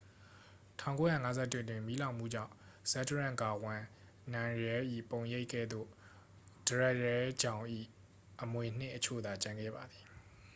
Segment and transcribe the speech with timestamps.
[0.77, 0.81] 1951
[1.69, 2.51] တွင် မီးလောင်မှုကြောင့်
[2.91, 3.83] ဇက်ဒရန့် ဂါဝန်း
[4.31, 5.87] နမ်ရဲလ်၏ ပုံရိပ်ကဲ့သို့
[6.67, 7.63] ဒရက်ရဲလ်ဂျောင်၏
[8.41, 10.03] အမွေအနှစ်အချို့သာ ကျန်ခဲ့ပါသည်